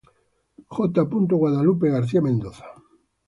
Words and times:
J. 0.75 1.03
Guadalupe 1.03 1.87
García 1.97 2.23
Mendoza. 2.27 2.65